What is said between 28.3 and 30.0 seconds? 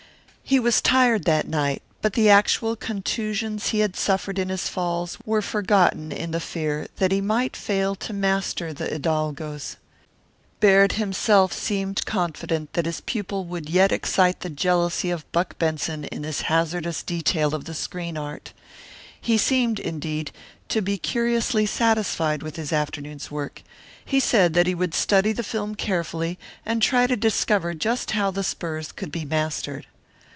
the spurs could be mastered.